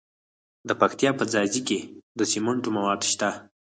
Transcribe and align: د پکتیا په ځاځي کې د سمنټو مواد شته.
د 0.67 0.69
پکتیا 0.81 1.11
په 1.19 1.23
ځاځي 1.31 1.61
کې 1.67 1.79
د 2.17 2.19
سمنټو 2.31 2.69
مواد 2.77 3.01
شته. 3.11 3.29